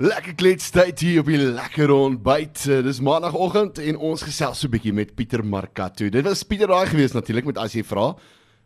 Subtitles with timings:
[0.00, 2.62] Lekker kletstyd hier op die lekker ontbyt.
[2.64, 6.08] Eh, Dis maandagooggend en ons gesels so 'n bietjie met Pieter Markatto.
[6.08, 8.16] Dit was Pieter daai gewees natuurlik met as jy vra.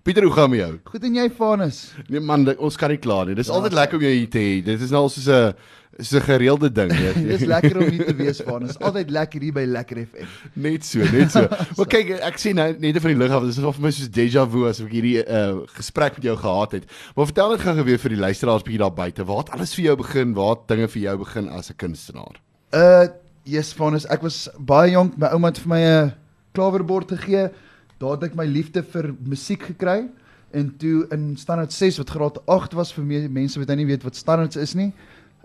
[0.07, 0.75] Pieter, hoe gaan met jou?
[0.87, 1.79] Goed en jy Vanus?
[2.07, 3.35] Nee man, ons kan nie kla nie.
[3.35, 4.53] Dis altyd lekker om jou hier te hê.
[4.63, 5.55] Dit is nou al soos 'n
[5.99, 7.49] so 'n gereelde ding, weet Dis jy.
[7.51, 8.79] lekker om hier te wees Vanus.
[8.79, 10.29] Altyd lekker hier by Lekker FM.
[10.55, 11.43] Net so, net so.
[11.77, 13.43] Maar kyk, ek sien nou net van die lug af.
[13.49, 16.37] Dit is of vir my soos déjà vu as ek hierdie uh, gesprek met jou
[16.37, 16.87] gehad het.
[17.17, 19.25] Maar vertel net gou weer vir die luisteraars bietjie daar buite.
[19.27, 20.35] Waar het alles vir jou begin?
[20.39, 22.39] Waar het dinge vir jou begin as 'n kunstenaar?
[22.71, 23.09] Uh
[23.43, 25.19] yes Vanus, ek was baie jonk.
[25.19, 26.13] My ouma het vir my 'n
[26.55, 27.51] klawerbord gegee.
[27.99, 30.07] Daar het ek my liefde vir musiek gekry.
[30.53, 33.87] En toe in standaard 6 wat graad 8 was vir me, mense wat nou nie
[33.87, 34.93] weet wat standards is nie,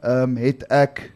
[0.03, 1.11] ehm um, het ek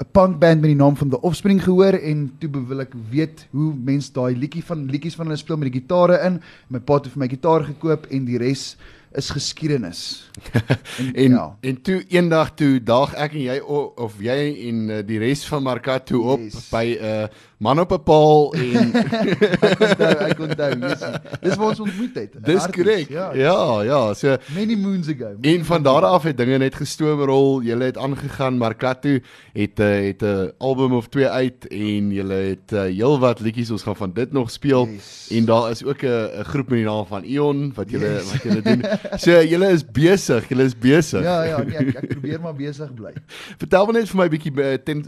[0.00, 3.74] 'n punkband met die naam van The Offspring gehoor en toe wil ek weet hoe
[3.74, 6.40] mense daai liedjie van liedjies van hulle speel met die gitare in.
[6.68, 8.76] My pa het vir my gitaar gekoop en die res
[9.12, 10.30] is geskiedenis.
[11.14, 11.56] En ja.
[11.60, 15.44] en toe eendag toe daag ek en jy o- of jy en uh, die res
[15.48, 16.68] van Markato op Yes.
[16.70, 17.28] by 'n uh,
[17.60, 21.02] man op 'n paal en ek onthou, ek onthou, yes.
[21.42, 22.32] Dis waar ons ontmoet het.
[22.44, 23.08] dis korrek.
[23.12, 25.34] Ja, ja, ja, so Many moons ago.
[25.40, 27.60] en van daar af het dinge net gestoomrol.
[27.62, 28.56] Julle het aangegaan.
[28.58, 29.18] Markato
[29.52, 33.82] het uh, het 'n album of twee uit en julle het uh, heelwat liedjies ons
[33.82, 34.86] gaan van dit nog speel.
[34.88, 35.28] Yes.
[35.30, 38.32] En daar is ook 'n groep met die naam van Ion wat julle Yes.
[38.32, 38.82] wat julle doen.
[39.18, 41.22] So julle is besig, julle is besig.
[41.22, 43.12] Ja, ja, nee, ek, ek probeer maar besig bly.
[43.60, 45.04] Vertel my net vir my 'n bietjie eh, ten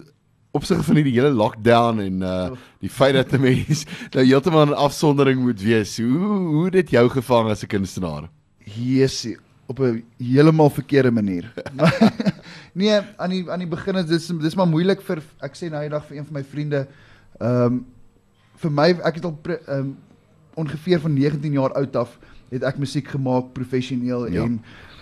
[0.52, 2.50] opsigte van hierdie hele lockdown en uh
[2.84, 5.96] die feit dat 'n mens nou heeltemal in afsondering moet wees.
[5.98, 8.28] Hoe hoe dit jou gevang as 'n kunstenaar?
[8.64, 9.36] Jessie,
[9.66, 11.52] op 'n heeltemal verkeerde manier.
[12.72, 15.82] nee, aan die aan die begin is dis dis maar moeilik vir ek sê nou
[15.82, 16.86] eendag vir een van my vriende
[17.40, 17.84] ehm um,
[18.62, 19.96] vir my ek het al ehm um,
[20.54, 22.18] ongeveer van 19 jaar oud af
[22.50, 24.42] het ek musiek gemaak professioneel Ja.
[24.44, 24.60] en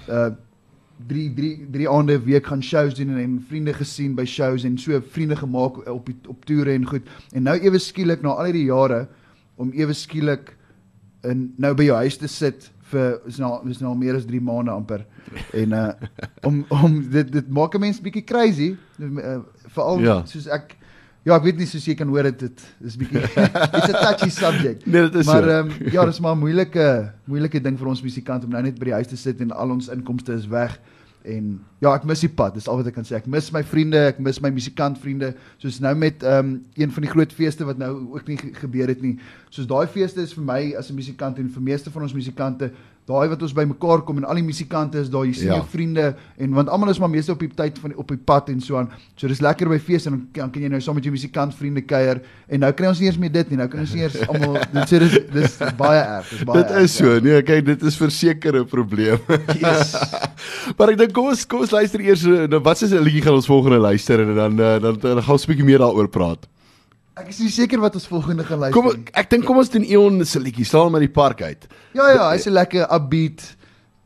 [0.08, 0.30] uh
[1.06, 4.64] drie drie drie aande 'n week gaan shows doen en, en vriende gesien by shows
[4.64, 7.02] en so vriende gemaak op die, op toere en goed.
[7.32, 9.08] En nou ewe skielik na al hierdie jare
[9.56, 10.56] om ewe skielik
[11.22, 14.40] in nou by jou huis te sit vir is nou is nou meer as 3
[14.40, 15.06] maande amper.
[15.52, 15.92] En uh
[16.48, 18.76] om om dit dit maak 'n mens bietjie crazy.
[18.98, 20.24] Uh, Veral ja.
[20.26, 20.76] soos ek
[21.24, 23.20] ja, ek weet nie soos jy kan hoor dit dit is bietjie
[23.76, 24.86] it's a touchy subject.
[24.86, 25.48] Nee, dit is Maar so.
[25.50, 28.78] ehm um, ja, dis maar 'n moeilike moeilike ding vir ons musikante om nou net
[28.78, 30.78] by die huis te sit en al ons inkomste is weg.
[31.22, 32.54] En ja, ek mis die pad.
[32.54, 33.14] Dis al wat ek kan sê.
[33.18, 35.34] Ek mis my vriende, ek mis my musikantvriende.
[35.60, 38.54] Soos nou met ehm um, een van die groot feeste wat nou ook nie ge-
[38.54, 39.18] gebeur het nie.
[39.50, 42.70] Soos daai feeste is vir my as 'n musikant en vir meeste van ons musikante,
[43.10, 45.58] daai wat ons bymekaar kom en al die musikante is daar, jy sien Ja.
[45.58, 48.16] jou vriende en want almal is maar meeste op die tyd van die, op die
[48.30, 48.88] pad en so aan.
[49.16, 51.82] So dis lekker by feeste en dan kan, kan jy nou saam met jou musikantvriende
[51.82, 53.58] kuier en nou kry ons nie eens meer dit nie.
[53.58, 56.28] Nou kan ons nie eens almal dit sê dis dis baie erg.
[56.30, 57.18] Dis baie Dit erg, is so.
[57.20, 59.18] Nee, kyk, dit is verseker 'n probleem.
[59.60, 59.94] Yes.
[60.78, 63.22] maar ek dink kom ons kom ons luister eers eh, nou wat is 'n liedjie
[63.22, 66.08] gaan ons volgende luister en dan uh, dan, dan gaan ons 'n bietjie meer daaroor
[66.08, 66.49] praat.
[67.20, 68.80] Ek is nie seker wat ons volgende gaan luister.
[68.80, 70.64] Kom ek dink kom ons doen Eon se liedjie.
[70.64, 71.66] Staan maar die park uit.
[71.96, 73.56] Ja ja, hy's 'n lekker upbeat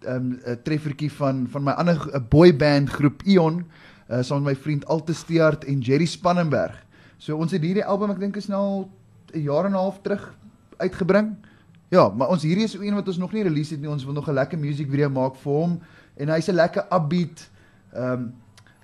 [0.05, 3.65] ehm um, 'n treffertjie van van my ander 'n boy band groep Ion,
[4.11, 6.75] uh, saam met my vriend Alte Steart en Jerry Spannenberg.
[7.19, 8.91] So ons het hierdie album ek dink is nou al
[9.35, 10.35] 'n jaar en 'n half terug
[10.77, 11.37] uitgebring.
[11.89, 13.91] Ja, maar ons hierdie is een wat ons nog nie release het nie.
[13.91, 15.81] Ons wil nog 'n lekker music video maak vir hom
[16.17, 17.51] en hy's 'n lekker upbeat
[17.93, 18.35] ehm um,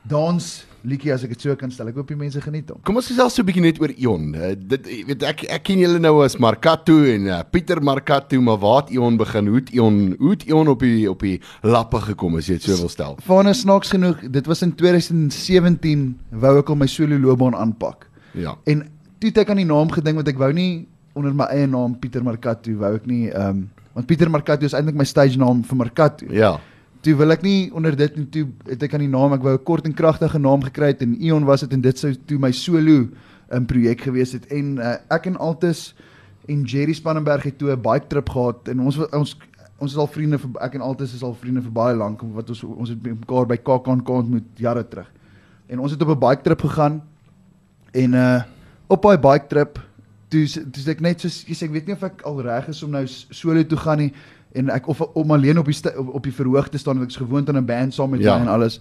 [0.03, 1.91] dans liedjie as ek dit so kan stel.
[1.91, 2.81] Ek hoop die mense geniet hom.
[2.87, 4.35] Kom ons gesels so 'n bietjie net oor Ion.
[4.35, 8.41] Uh, dit jy weet ek ek ken julle nou as Markato en uh, Pieter Markato,
[8.41, 9.47] maar waar het Ion begin?
[9.47, 12.69] Hoe het Ion hoe het Ion op die op die lappe gekom as jy dit
[12.71, 13.19] so wil stel?
[13.27, 18.09] Vanne snaaks genoeg, dit was in 2017 wou ek al my solo loopbaan aanpak.
[18.33, 18.57] Ja.
[18.65, 18.87] En
[19.19, 21.99] toe het ek aan die naam gedink want ek wou nie onder my eie naam
[21.99, 25.65] Pieter Markato wou ek nie ehm um, want Pieter Markato is eintlik my stage naam
[25.67, 26.27] vir Markato.
[26.31, 26.61] Ja.
[27.01, 29.55] Toe wil ek nie onder dit en toe het ek aan die naam ek wou
[29.55, 32.39] 'n kort en kragtige naam gekry het en Ion was dit en dit sou toe
[32.39, 33.09] my solo
[33.51, 35.95] 'n projek gewees het en uh, ek en Altus
[36.49, 39.37] en Jerry Spannenberg het toe 'n bike trip gehad en ons ons
[39.79, 42.51] ons is al vriende vir ek en Altus is al vriende vir baie lank wat
[42.51, 45.09] ons ons het mekaar by KAKNK ontmoet jare terug.
[45.69, 47.03] En ons het op 'n bike trip gegaan
[47.93, 48.43] en uh
[48.91, 49.79] op daai bike trip
[50.29, 53.05] toe toe ek net sê ek weet nie of ek al reg is om nou
[53.07, 54.13] solo toe gaan nie
[54.53, 57.17] en ek of om alleen op die op, op die verhoog te staan want ek
[57.17, 58.35] is gewoond aan 'n band saam met Ja.
[58.35, 58.41] ja.
[58.41, 58.81] en alles.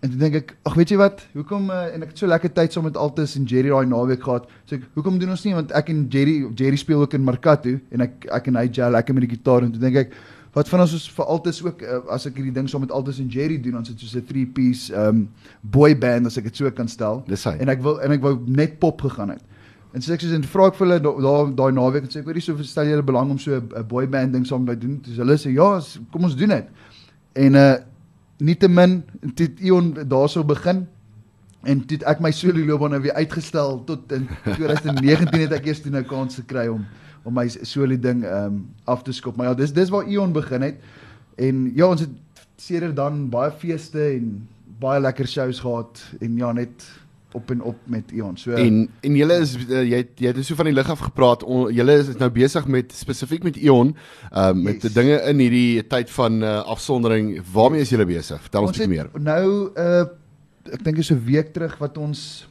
[0.00, 2.52] En toe dink ek, ag weet jy wat, hoekom uh, en ek het so lekker
[2.56, 4.46] tyd saam met Altus en Jerry daai naweek gehad.
[4.64, 7.74] So ek, hoekom doen ons nie want ek en Jerry Jerry speel ook in Markato
[7.90, 10.14] en ek ek en hy gel lekker met die gitaar en toe dink ek
[10.54, 13.20] wat van ons is vir Altus ook uh, as ek hierdie ding saam met Altus
[13.20, 15.28] en Jerry doen dan sit soos 'n 3 piece um
[15.60, 17.22] boy band as ek dit so kan stel.
[17.60, 19.42] En ek wil en ek wou net pop gegaan het.
[19.92, 22.20] En so ek soos en vra ek vir hulle da- daar daai naweek en sê
[22.20, 24.78] ek weet nie so stel julle belang om so 'n boy band ding saam te
[24.78, 25.00] doen.
[25.02, 25.80] Dis hulle sê ja,
[26.12, 26.66] kom ons doen dit.
[27.34, 27.76] En uh
[28.40, 29.02] nietemin
[29.36, 30.86] het Ion daarso begin
[31.68, 35.82] En het ek my solo loopbaan nou weer uitgestel tot in 2019 het ek eers
[35.84, 36.86] toe nou kans gekry om
[37.28, 39.36] om my solo ding ehm um, af te skop.
[39.36, 40.78] Maar ja, dis dis waar Ion begin het.
[41.36, 42.14] En ja, ons het
[42.56, 44.48] sedert dan baie feeste en
[44.80, 46.86] baie lekker shows gehad en ja, net
[47.32, 48.36] op en op met Ion.
[48.36, 50.98] So En en julle is uh, jy het- jy het so van die lig af
[50.98, 51.44] gepraat.
[51.70, 53.94] Julle is nou besig met spesifiek met Ion,
[54.32, 54.82] ehm um, met Yes.
[54.82, 57.40] die dinge in hierdie tyd van uh, afsondering.
[57.52, 58.40] Waarmee is julle besig?
[58.42, 59.10] Vertel ons ons bietjie meer.
[59.20, 60.06] nou uh
[60.72, 62.46] ek dink is 'n week terug wat ons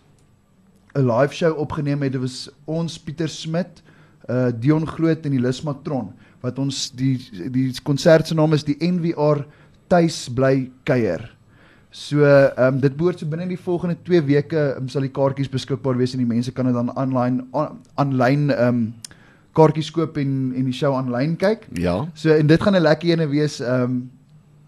[0.96, 2.12] 'n live show opgeneem het.
[2.12, 3.84] Dit was ons Pieter Smit,
[4.30, 7.20] uh Dion Groot en die Lusmatron wat ons die
[7.52, 9.46] die konsert se naam is die NWR
[9.88, 11.36] tuis bly kuier.
[11.90, 15.50] So ehm um, dit behoort so binne die volgende 2 weke um, sal die kaartjies
[15.50, 17.42] beskikbaar wees en die mense kan dit dan aanlyn
[17.96, 18.84] aanlyn ehm um,
[19.58, 21.66] kaartjies koop en en die show aanlyn kyk.
[21.82, 22.04] Ja.
[22.14, 23.60] So en dit gaan 'n lekker ene wees.
[23.60, 24.10] Ehm um,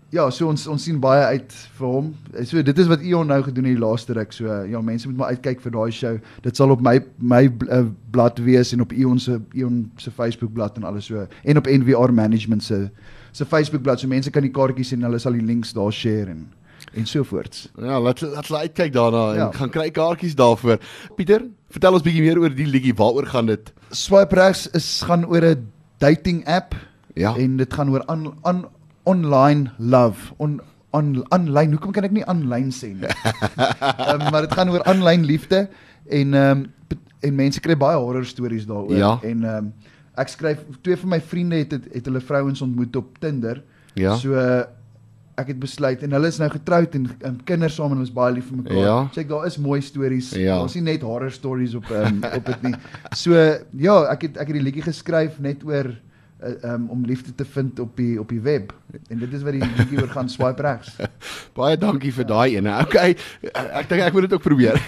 [0.10, 2.08] ja, so ons ons sien baie uit vir hom.
[2.44, 4.34] So dit is wat Ion nou gedoen het die laaste ruk.
[4.34, 6.18] So ja, mense moet maar uitkyk vir daai show.
[6.42, 10.54] Dit sal op my my uh, blad wees en op Ion se Ion se Facebook
[10.54, 12.90] blad en alles so en op NWR Management se
[13.32, 14.00] se Facebook blad.
[14.00, 15.04] So mense kan die kaartjies sien.
[15.04, 16.50] Hulle sal die links daar share en
[16.94, 17.70] en so voorts.
[17.78, 19.52] Ja, laat laat hulle uitkyk daarna en Ja.
[19.52, 20.78] gaan kry kaartjies daarvoor.
[21.16, 22.94] Pieter, vertel ons bietjie meer oor die liedjie.
[22.96, 23.72] Waaroor gaan dit?
[23.92, 25.68] Swipe regs is gaan oor 'n
[26.00, 26.76] dating app
[27.16, 27.36] Ja.
[27.36, 28.66] en dit gaan oor aan aan
[29.04, 30.62] online love on
[30.94, 35.24] on aanlyn hoekom kan ek nie aanlyn sê nie um, maar dit gaan oor aanlyn
[35.26, 35.70] liefde
[36.10, 36.66] en ehm um,
[37.22, 39.20] en mense kry baie horror stories daaroor Ja.
[39.24, 39.74] en ehm um,
[40.18, 43.64] ek skryf twee van my vriende het het, het hulle vrouens ontmoet op Tinder
[43.96, 44.16] Ja.
[44.16, 44.64] so uh,
[45.42, 48.36] ek het besluit en hulle is nou getroud en, en kinders saam en is baie
[48.36, 48.80] lief vir mekaar.
[48.84, 48.96] Ja.
[49.16, 50.32] Check daar is mooi stories.
[50.38, 50.60] Ja.
[50.62, 52.76] Daar's nie net horror stories op um, op dit nie.
[53.18, 55.94] So ja, ek het ek het die liedjie geskryf net oor
[56.44, 58.74] uh, um, om liefde te vind op die op die web.
[59.08, 60.96] En dit is wat die liedjie oor gaan swipe regs.
[61.58, 62.74] Baie dankie vir daai ene.
[62.84, 63.16] Okay,
[63.52, 64.80] ek dink ek moet dit ook probeer.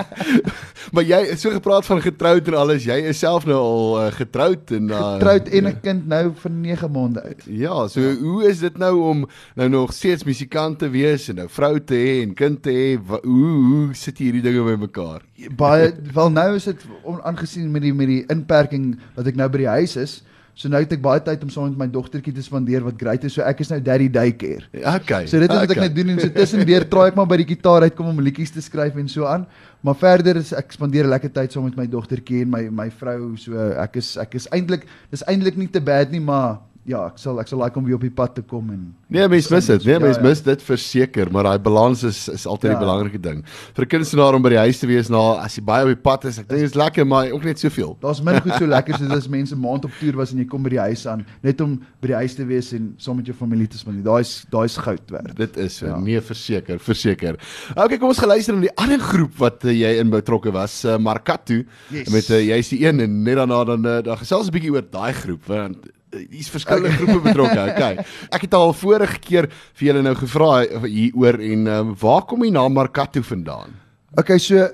[0.94, 2.86] maar jy het so gepraat van getroud en alles.
[2.86, 6.54] Jy is self nou al uh, getroud en uh, Getroud en 'n kind nou vir
[6.58, 7.46] 9 maande uit.
[7.48, 8.14] Ja, so ja.
[8.20, 11.94] hoe is dit nou om nou nog steeds musikant te wees en nou vrou te
[11.94, 13.18] hê en kind te hê?
[13.22, 15.24] Hoe hoe sit hierdie dinge bymekaar?
[15.56, 16.86] Baie wel nou is dit
[17.22, 20.22] aangesien met die met die inperking dat ek nou by die huis is.
[20.54, 23.24] So nou het ek baie tyd om saam met my dogtertjie te spandeer wat great
[23.26, 23.34] is.
[23.34, 24.68] So ek is nou daddy daycare.
[24.94, 25.24] Okay.
[25.26, 25.88] So dit is wat ek okay.
[25.88, 28.62] nou doen en so tussendeur traai ek maar by die gitaar uitkom om liedjies te
[28.62, 29.48] skryf en so aan.
[29.84, 33.34] Maar verder is ek spandeer lekker tyd saam met my dogtertjie en my my vrou.
[33.40, 37.18] So ek is ek is eintlik dis eintlik nie te bad nie, maar ja, ek
[37.18, 39.66] sal ek sal like om weer op die pad te kom en Nee, mens mis
[39.66, 39.84] dit.
[39.84, 40.22] Nee, Ja, mens ja.
[40.22, 42.78] mis dit verseker, maar daai balans is is altyd Ja.
[42.78, 43.44] belangrike ding.
[43.74, 46.02] Vir 'n kunstenaar om by die huis te wees na as jy baie op die
[46.02, 47.96] pad is, ek dink dit is lekker, maar ook net soveel.
[48.00, 50.62] Daar's min goed so lekker soos as mense maand op toer was en jy kom
[50.62, 53.36] by die huis aan net om by die huis te wees en saam met jou
[53.36, 54.02] familie te spandeer.
[54.04, 55.36] Daai's daai's goud werd.
[55.36, 55.86] Dit is so.
[55.86, 55.92] Ja.
[55.94, 56.00] Ja.
[56.00, 57.36] Nee, verseker, verseker.
[57.76, 60.98] Okay, kom ons geluister na die ander groep wat uh, jy in betrokke was, uh,
[60.98, 61.64] Markatu.
[61.90, 62.08] Yes.
[62.10, 64.82] Met uh, jy's die een en net daarna dan uh, dan gesels 'n bietjie oor
[64.90, 65.76] daai groep want
[66.30, 67.00] hier's verskillende okay.
[67.00, 67.62] groepe betrokke.
[67.74, 68.04] Okay.
[68.30, 72.44] Ek het al vorige keer vir julle nou gevra uh, hieroor en um, waar kom
[72.44, 73.74] die naam Markatu vandaan?
[74.14, 74.68] Okay, so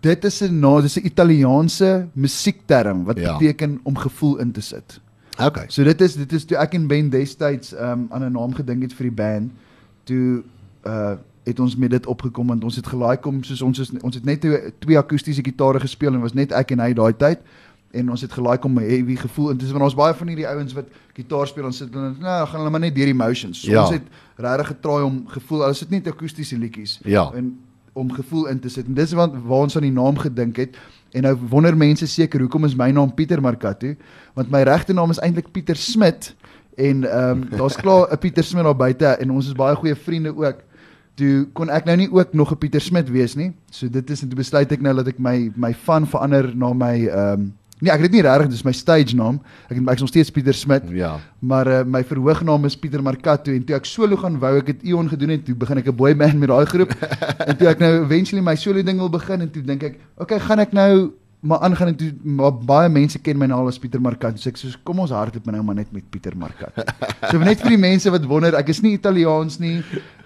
[0.00, 3.22] dit is 'n nou, dis 'n Italiaanse musiekterm wat Ja.
[3.22, 3.36] ja.
[3.36, 5.00] beteken om gevoel in te sit.
[5.40, 5.64] Okay.
[5.68, 8.82] So dit is dit is toe ek en Ben destyds um, aan 'n naam gedink
[8.82, 9.52] het vir die band,
[10.04, 10.42] toe
[10.86, 11.16] uh
[11.48, 14.24] het ons met dit opgekom want ons het gelaai kom soos ons is ons het
[14.28, 17.40] net twee, twee akoestiese gitare gespeel en was net ek en hy daai tyd
[17.90, 20.48] en ons het gelaai kom 'n heavy gevoel en dis want ons baie van hierdie
[20.48, 23.60] ouens wat gitaar speel en sit en nou gaan hulle maar net deur die emotions.
[23.60, 23.82] So Ja.
[23.82, 24.02] Ons het
[24.36, 27.30] regtig getraai om gevoel, is dit net akoestiese liedjies Ja.
[27.34, 27.58] en
[27.92, 28.86] om gevoel in te sit.
[28.86, 30.76] En dis wat waar ons aan die naam gedink het.
[31.12, 33.96] En nou wonder mense seker hoekom is my naam Pieter Markatu?
[34.34, 36.34] Want my regte naam is eintlik Pieter Smit
[36.76, 39.94] en ehm um, daar's klaar 'n Pieter Smit daar buite en ons is baie goeie
[39.94, 40.56] vriende ook.
[41.14, 43.52] Toe kon ek nou nie ook nog 'n Pieter Smit wees nie.
[43.70, 46.72] So dit is en toe besluit ek nou dat ek my my van verander na
[46.72, 49.40] my ehm um, nee, ek het dit nie regtig, dis my stage naam.
[49.68, 50.82] Ek ek is nog steeds Pieter Smit.
[50.90, 51.18] Ja.
[51.40, 54.82] Maar uh, my verhoognaam is Pieter Markatu en toe ek solo gaan wou, ek het
[54.82, 56.92] Ion gedoen en toe begin ek 'n boy band met daai groep.
[57.48, 60.38] en toe ek nou eventually my solo ding wil begin en toe dink ek, okay,
[60.38, 63.78] gaan ek nou maar aangaan en toe maar baie mense ken my nou al as
[63.78, 64.38] Pieter Markatu.
[64.42, 66.82] So ek sê kom ons hardloop nou maar net met Pieter Markatu.
[67.30, 69.82] so net vir die mense wat wonder, ek is nie Italiaans nie.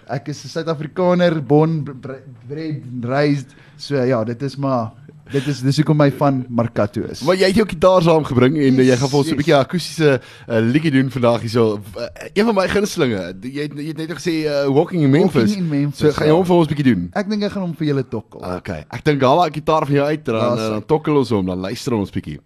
[0.09, 3.53] Ek is 'n Suid-Afrikaner, born bre- bred raised.
[3.77, 4.93] So ja, dit is maar
[5.33, 7.23] dit is dis hoekom my van Markatu is.
[7.27, 9.39] Maar jy het jou gitaar saamgebring en yes, jy gaan vir ons 'n yes.
[9.41, 11.81] bietjie akoestiese uh, liedjie doen vandag hierso.
[11.97, 13.23] Uh, een van my gunstelinge.
[13.43, 15.43] Jy het- jy het net gesê uh, Walking in Memphis.
[15.55, 17.09] Walking in Memphis, So gaan jy hom vir ons bietjie doen.
[17.15, 18.41] Ek dink ek gaan hom vir julle tokkel.
[18.59, 18.85] Okay.
[18.91, 21.47] Ek dink haal daai gitaar van jou uit dan Ja, uh, dan tokkel ons hom,
[21.47, 22.39] dan luister ons bietjie.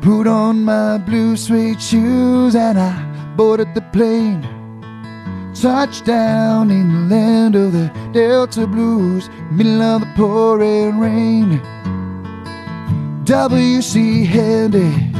[0.00, 2.92] Put on my blue suede shoes and I
[3.36, 4.42] boarded the plane.
[5.54, 11.60] Touchdown in the land of the Delta Blues, middle of the pouring rain.
[13.24, 14.24] W.C.
[14.24, 15.10] Handy,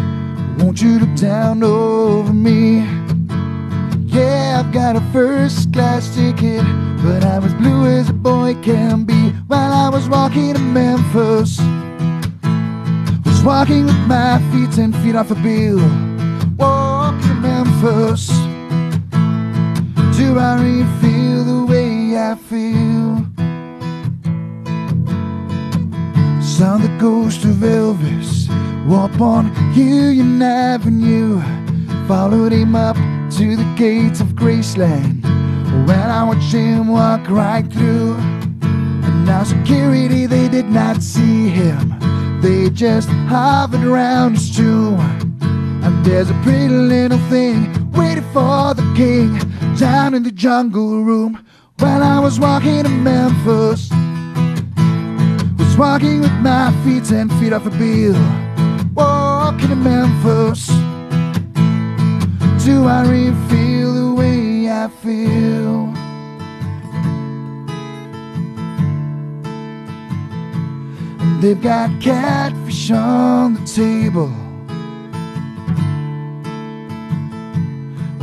[0.58, 2.78] won't you look down over me?
[4.06, 6.64] Yeah, I've got a first class ticket,
[7.04, 9.30] but I'm as blue as a boy can be.
[9.48, 11.58] While I was walking to Memphis,
[13.24, 15.78] was walking with my feet ten feet off a bill.
[16.56, 18.51] Walking to Memphis.
[20.22, 23.26] Do I really feel the way I feel?
[26.40, 28.46] Saw the ghost of Elvis
[28.86, 31.42] walk on Union Avenue.
[32.06, 32.94] Followed him up
[33.36, 35.24] to the gates of Graceland.
[35.88, 38.14] When I watched him walk right through.
[39.06, 41.98] And now security, they did not see him.
[42.40, 45.00] They just hovered around his tomb.
[45.82, 51.44] And there's a pretty little thing waiting for the king down in the jungle room.
[51.78, 53.90] While I was walking to Memphis,
[55.58, 58.14] was walking with my feet ten feet off a bill.
[58.94, 60.66] Walking to Memphis,
[62.64, 65.92] do I really feel the way I feel?
[71.20, 74.41] And they've got catfish on the table.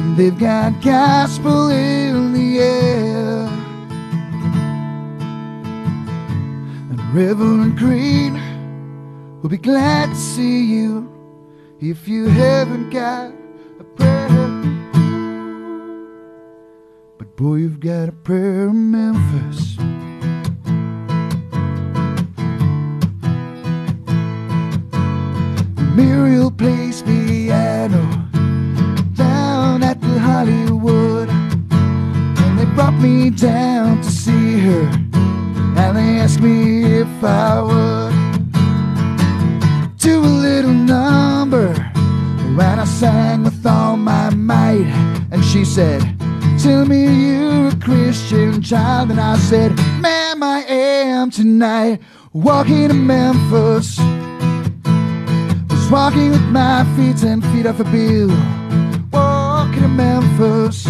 [0.09, 3.47] And they've got gospel in the air.
[6.89, 8.33] And Reverend Green
[9.43, 11.07] will be glad to see you
[11.79, 13.31] if you haven't got
[13.79, 14.29] a prayer.
[17.19, 19.77] But boy, you've got a prayer in Memphis.
[25.95, 28.18] Muriel plays piano
[32.99, 34.83] me down to see her.
[35.77, 38.13] And they asked me if I would
[39.97, 41.73] do a little number.
[42.57, 44.87] When I sang with all my might.
[45.31, 46.01] And she said,
[46.61, 49.11] Tell me you're a Christian child.
[49.11, 52.01] And I said, Ma'am, I am tonight.
[52.33, 53.97] Walking to Memphis.
[55.69, 58.29] Was walking with my feet ten feet off a bill.
[59.11, 60.88] Walking to Memphis.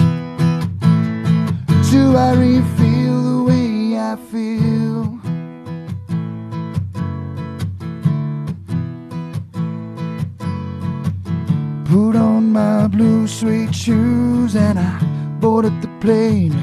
[1.92, 5.20] Do I really feel the way I feel?
[11.86, 15.00] Put on my blue suede shoes and I
[15.40, 16.54] boarded the plane.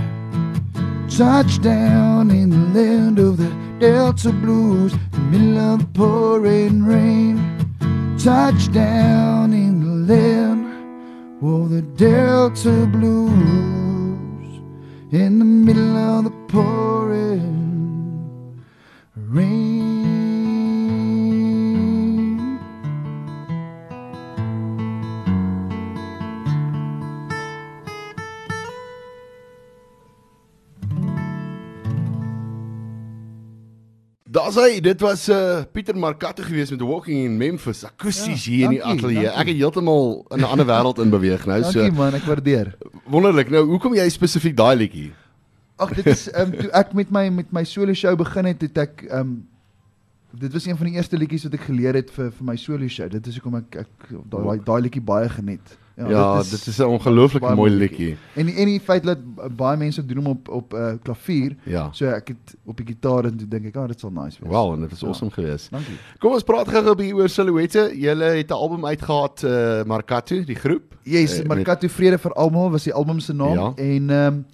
[1.09, 7.37] Touchdown in the land of the Delta Blues, the middle of pouring rain.
[8.17, 10.67] Touchdown in the land
[11.43, 13.76] of the Delta Blues,
[15.13, 17.45] in the middle of the pouring
[19.15, 19.87] rain.
[34.57, 37.85] Hy, dit was uh Pieter Markato geweest met Walking in Memphis.
[37.85, 39.27] Akoesties Ja, hier in die dankie.
[39.29, 41.61] Ek het heeltemal in 'n ander wêreld in beweeg nou.
[41.61, 42.77] Dankie So man, ek waardeer.
[43.11, 43.51] Wonderlik.
[43.51, 45.11] Nou, hoekom jy spesifiek daai liedjie?
[45.77, 48.65] Ag dit is ehm um, toe ek met my met my solo show begin het,
[48.65, 49.37] het ek ehm um,
[50.37, 52.89] dit was een van die eerste liedjies wat ek geleer het vir vir my solo
[52.89, 53.09] show.
[53.13, 55.77] Dit is hoekom ek ek daai daai liedjie baie geniet.
[55.97, 58.17] Ja, dit is 'n ongelooflik baie mooi mooi liedjie.
[58.35, 59.19] En die, en die feit dat
[59.57, 61.57] baie mense doen hom op op 'n uh, klavier.
[61.65, 61.89] Ja.
[61.93, 64.39] So ek het op die gitaar en toe dink ek, "Ag, oh, dit sal nice
[64.41, 65.07] wees." Wel, en dit was Ja.
[65.07, 65.71] awesome geweest.
[65.71, 65.97] Dankie.
[66.19, 67.93] Kom ons praat gou-gou 'n bietjie oor Silhouette.
[67.97, 70.83] Julle het 'n album uitgehaat, uh Markato, die groep.
[71.03, 73.73] Yes, Eh, uh, met- Markato Vrede vir almal was die album se naam Ja.
[73.77, 74.45] en ehm um,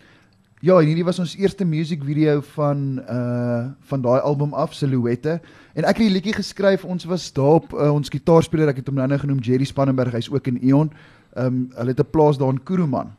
[0.60, 5.40] ja, en hierdie was ons eerste music video van uh van daai album af, Silhouette.
[5.74, 6.84] En ek het die liedjie geskryf.
[6.84, 10.12] Ons was daar op uh, ons gitaarspeler, ek het hom nou nou genoem Jerry Spannenberg,
[10.12, 10.92] hy's ook in Eon.
[11.32, 13.12] Ehm um, hulle het 'n plaas daar in Kuruman.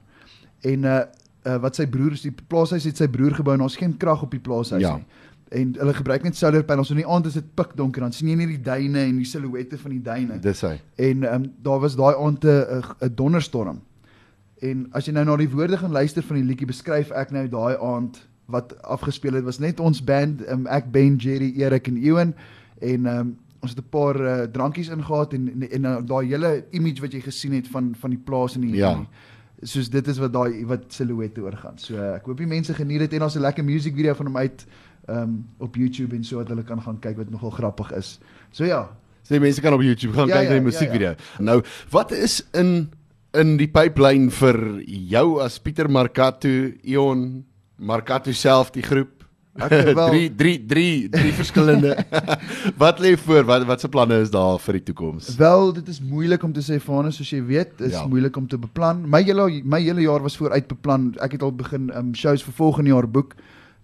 [0.62, 1.00] En uh,
[1.44, 4.22] uh wat sy broer is, die plaashuis het sy broer gebou en ons geen krag
[4.24, 4.96] op die plaashuis Ja.
[4.96, 5.06] nie.
[5.50, 6.88] En hulle gebruik net solar panels.
[6.88, 9.26] So in die aand is dit pikdonker, dan sien jy net die duine en die
[9.26, 10.40] silhouette van die duine.
[10.40, 10.80] Dis hy.
[10.96, 13.82] En ehm um, daar was daai aand 'n 'n donderstorm.
[14.62, 17.48] En as jy nou na die woorde gaan luister van die liedjie, beskryf ek nou
[17.50, 21.98] daai aand wat afgespeel het was net ons band, um, ek Ben, Jerry, Erik en
[21.98, 22.34] Ewan
[22.80, 26.28] en ehm um, ons het 'n paar uh, drankies ingehaat en en, en uh, daai
[26.28, 28.94] hele image wat jy gesien het van van die plaas en die Ja.
[28.96, 29.08] die-
[29.64, 31.78] soos dit is wat daai wat silhouette oorgaan.
[31.80, 34.26] So uh, ek hoop die mense geniet dit en ons 'n lekker music video van
[34.26, 34.66] hom uit
[35.10, 38.20] um, op YouTube en so dat hulle kan gaan kyk wat nogal grappig is.
[38.52, 38.90] So ja,
[39.24, 41.16] Sê mense kan op YouTube gaan Ja, kyk na ja, die ja, musiekvideo.
[41.40, 42.90] Nou, wat is in
[43.34, 46.50] in die pipeline vir jou as Pieter Markato,
[46.84, 47.46] Ion
[47.78, 49.23] Markato self die groep?
[49.56, 51.92] Ek het wel- drie drie drie drie verskillende.
[52.84, 53.44] wat lê voor?
[53.46, 55.36] Wat wat se planne is daar vir die toekoms?
[55.38, 58.08] Wel, dit is moeilik om te sê Vanus, soos jy weet, is Ja.
[58.10, 59.04] moeilik om te beplan.
[59.10, 61.12] My hele my hele jaar was vooruit beplan.
[61.22, 63.36] Ek het al begin um, shows vir volgende jaar boek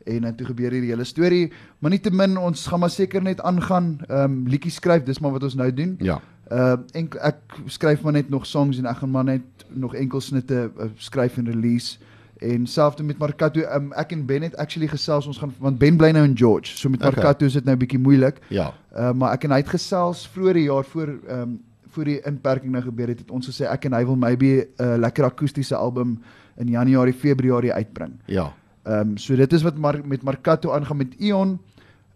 [0.09, 3.99] en uh, toe gebeur hierdie hele storie, maar nietemin ons gaan maar seker net aangaan,
[4.09, 5.95] um, liedjies skryf, dis maar wat ons nou doen.
[6.01, 6.17] Ja.
[6.49, 10.21] Uh en ek skryf maar net nog songs en ek gaan maar net nog enkel
[10.21, 11.99] snitte uh, skryf en release.
[12.39, 15.97] En selfs met Markato, um, ek en Ben het actually gesels ons gaan want Ben
[15.99, 16.77] bly nou in George.
[16.77, 17.11] So met Okay.
[17.11, 18.39] Markato is dit nou bietjie moeilik.
[18.47, 18.73] Ja.
[18.95, 21.57] Uh, maar ek en hy het gesels vroeër die jaar voor ehm um,
[21.89, 24.83] voor die inperking nou gebeur het, het ons gesê ek en hy wil maybe 'n
[24.83, 26.19] uh, lekker akoestiese album
[26.61, 28.13] in Januarie, Februarie uitbring.
[28.25, 28.53] Ja.
[28.83, 31.59] Ehm um, so dit is wat Mar met Markato aangaan met Ion.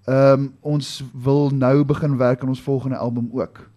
[0.06, 3.70] Ehm um, ons wil nou begin werk aan ons volgende album ook.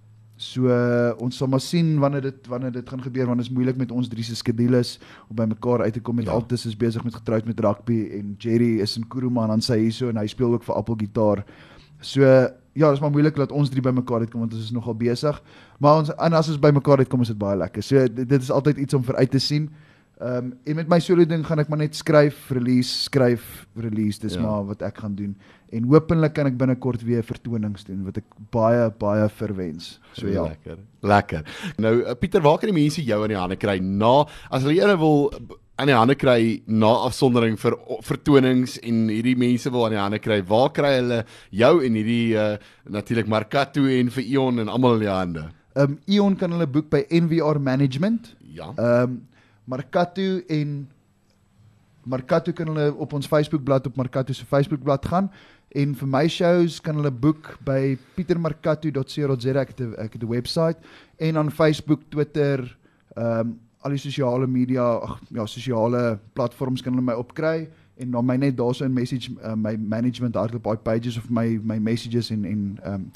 [0.46, 3.54] So uh, ons sal maar sien wanneer dit wanneer dit gaan gebeur want dit is
[3.54, 4.96] moeilik met ons drie se skedules
[5.30, 6.36] om by mekaar uit te kom met Ja.
[6.36, 10.10] Altus is besig met getroud met rugby en Jerry is in Kuruman en sy hierso
[10.12, 11.44] en hy speel ook vir Apple gitaar.
[12.00, 12.22] So
[12.76, 15.42] ja, dis maar moeilik dat ons drie by mekaar uitkom want ons is nogal besig.
[15.80, 17.82] Maar ons en as ons by mekaar uitkom is dit baie lekker.
[17.82, 19.70] So dit, dit is altyd iets om vir uit te sien.
[20.16, 24.20] Ehm um, en met my solo ding gaan ek maar net skryf, release, skryf, release.
[24.22, 24.40] Dis Ja.
[24.46, 25.36] maar wat ek gaan doen.
[25.72, 29.98] En hopelik kan ek binnekort weer vertonings doen wat ek baie baie verwens.
[30.14, 30.46] So ja.
[30.48, 30.78] Lekker.
[31.02, 31.44] Lekker.
[31.76, 34.80] Nou uh, Pieter, waar kan die mense jou in die hande kry na as hulle
[34.80, 35.30] ene wil
[35.76, 40.18] aan die hande kry na afsondering vir vertonings en hierdie mense wil aan die hande
[40.24, 40.40] kry.
[40.48, 42.56] Waar kry hulle jou en hierdie uh,
[42.88, 45.48] natuurlik Markato en vir Ion en almal in die hande?
[45.76, 48.32] Ehm um, Ion kan hulle boek by NVR Management.
[48.40, 48.72] Ja.
[48.78, 49.24] Ehm um,
[49.66, 50.88] Markato en
[52.06, 55.30] Markato kan hulle op ons Facebookblad op Markato se Facebookblad gaan
[55.74, 60.28] en vir my shows kan hulle boek by pietermarkato.co.za ek het 'n ek het 'n
[60.28, 60.76] webwerf
[61.18, 62.76] en dan Facebook, Twitter,
[63.16, 68.10] ehm um, al die sosiale media, ag ja, sosiale platforms kan hulle my opkry en
[68.10, 71.78] dan my net daarso in message uh, my management hardloop daai pages of my my
[71.78, 73.10] messages en en ehm um,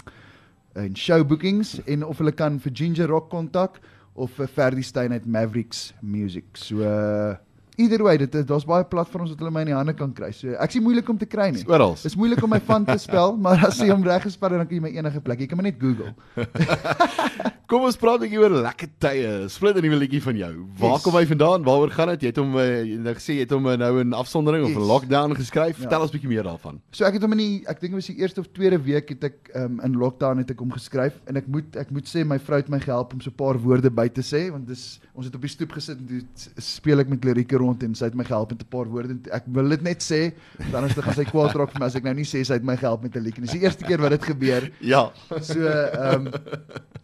[0.73, 3.81] en show bookings en of hulle kan vir Ginger Rock kontak
[4.21, 6.45] of vir Ferdi Stein uit Mavericks Music.
[6.61, 7.37] So uh,
[7.81, 10.31] either way, dit daar's baie platforms wat hulle my in die hande kan kry.
[10.37, 11.65] So ek sien moeilik om te kry nie.
[11.67, 11.97] Oral.
[12.03, 14.77] Dis moeilik om my van te spel, maar as jy hom reg gespel dan kan
[14.77, 15.41] jy my enige plek.
[15.41, 16.15] Jy kan maar net Google.
[17.71, 19.27] Kom ons praat 'n bietjie oor lekker tye.
[19.49, 20.53] Split 'n nuwe liedjie van jou.
[20.81, 21.03] Waar Yes.
[21.05, 21.63] kom hy vandaan?
[21.63, 22.23] Waaroor gaan dit?
[22.23, 24.79] Jy het hom nou gesê jy het hom uh, nou in afsondering of Yes.
[24.79, 25.77] in lockdown geskryf.
[25.79, 25.83] Ja.
[25.87, 26.81] Vertel ons 'n bietjie meer daarvan.
[26.91, 29.09] So ek het hom in die ek dink dit was die eerste of tweede week
[29.11, 32.25] het ek um, in lockdown het ek hom geskryf en ek moet ek moet sê
[32.27, 34.99] my vrou het my gehelp om so 'n paar woorde by te sê want dis
[35.15, 36.23] ons het op die stoep gesit en toe
[36.59, 39.17] speel ek met lirieke rond en sy het my gehelp met 'n paar woorde.
[39.31, 41.95] Ek wil dit net sê want anders dan gaan sy kwaad raak vir my as
[41.95, 43.43] ek nou nie sê sy het my gehelp met 'n liedjie.
[43.43, 44.71] Dis die eerste keer wat dit gebeur.
[44.81, 45.13] Ja.
[45.41, 46.33] So ehm um,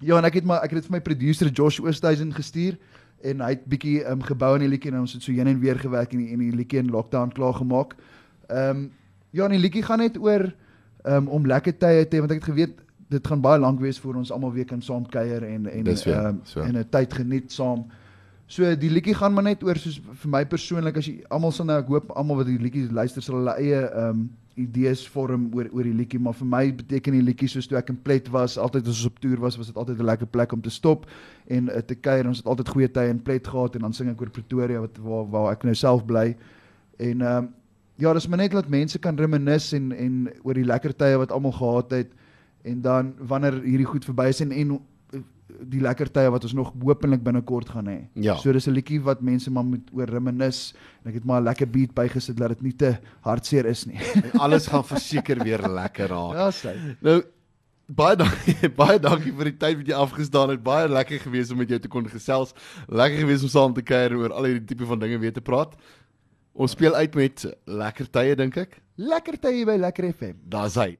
[0.01, 2.77] ja en ek het maar ek het dit vir my producer Josh Oosthuizen gestuur
[3.23, 5.47] en hy het bietjie ehm um, gebou aan die liedjie en ons het so heen
[5.47, 7.95] en weer gewerk en die, en die liedjie in lockdown klaar gemaak.
[8.49, 8.91] Ehm um,
[9.31, 10.53] ja en die liedjie gaan net oor
[11.05, 13.81] ehm um, om lekker tye te hê want ek het geweet dit gaan baie lank
[13.81, 16.61] wees voor ons almal weer kan saam kuier en en ehm um, so.
[16.61, 17.87] en 'n tyd geniet saam.
[18.47, 21.67] So die liedjie gaan maar net oor soos vir my persoonlik as jy almal sal
[21.67, 25.51] nou ek hoop almal wat die liedjie luister sal hulle eie ehm um, idees vorm
[25.53, 28.31] oor oor die liedjie maar vir my beteken die liedjie soos toe ek in Plet
[28.33, 30.71] was altyd as ons op toer was was dit altyd 'n lekker plek om te
[30.71, 31.05] stop
[31.49, 32.27] en uh, te kuier.
[32.27, 34.97] Ons het altyd goeie tye in Plet gehad en dan sing ek oor Pretoria wat
[34.97, 36.37] waar waar ek nou self bly.
[36.99, 37.53] En ehm um,
[37.99, 41.33] ja dis maar net dat mense kan reminis en en oor die lekker tye wat
[41.33, 42.11] almal gehad het
[42.65, 44.81] en dan wanneer hierdie goed verby is en en
[45.47, 47.99] die lekker tye wat ons nog hopelik binnekort gaan hê.
[48.15, 48.35] Ja.
[48.37, 51.45] So dis 'n liedjie wat mense maar moet oor reminis en ek het maar 'n
[51.45, 53.99] lekker beat bygesit dat dit nie te hartseer is nie.
[54.33, 56.35] En alles gaan verseker weer lekker raak.
[56.35, 56.75] ja, sy.
[57.01, 57.23] Nou
[57.87, 60.63] baie dankie baie dankie vir die tyd wat jy afgestaan het.
[60.63, 62.53] Baie lekker gewees om met jou te kon gesels.
[62.89, 65.77] Lekker gewees om saam te kuier oor al hierdie tipe van dinge weer te praat.
[66.55, 68.81] Ons speel uit met lekker tye dink ek.
[68.97, 70.35] Lekker tye by Lekker FM.
[70.49, 70.97] Daar's hy.